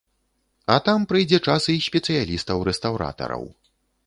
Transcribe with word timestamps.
А 0.75 0.77
там 0.87 1.05
прыйдзе 1.11 1.39
час 1.49 1.67
і 1.75 1.83
спецыялістаў-рэстаўратараў. 1.89 3.49